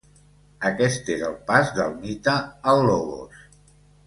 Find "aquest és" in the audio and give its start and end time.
0.69-1.21